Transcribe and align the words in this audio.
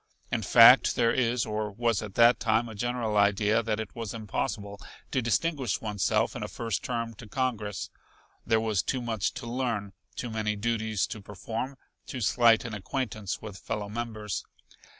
In 0.31 0.41
fact 0.41 0.95
there 0.95 1.13
is, 1.13 1.45
or 1.45 1.69
was 1.69 2.01
at 2.01 2.15
that 2.15 2.39
time 2.39 2.67
a 2.67 2.73
general 2.73 3.17
idea 3.17 3.61
that 3.61 3.79
it 3.79 3.93
was 3.95 4.15
impossible 4.15 4.81
to 5.11 5.21
distinguish 5.21 5.79
oneself 5.79 6.35
in 6.35 6.41
a 6.41 6.47
first 6.47 6.81
term 6.83 7.13
to 7.13 7.27
Congress. 7.27 7.91
There 8.43 8.59
was 8.59 8.81
too 8.81 9.03
much 9.03 9.31
to 9.35 9.45
learn, 9.45 9.93
too 10.15 10.31
many 10.31 10.55
duties 10.55 11.05
to 11.05 11.21
perform, 11.21 11.77
too 12.07 12.21
slight 12.21 12.65
an 12.65 12.73
acquaintance 12.73 13.43
with 13.43 13.59
fellow 13.59 13.89
members. 13.89 14.43